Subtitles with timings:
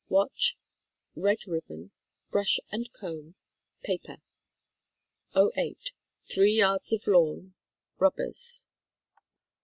[0.09, 0.57] Watch,
[1.15, 1.91] red ribbon,
[2.31, 3.35] brush and comb,
[3.83, 4.17] paper.
[5.35, 5.91] '08.
[6.25, 7.53] Three yards of lawn,
[7.99, 8.65] rubbers.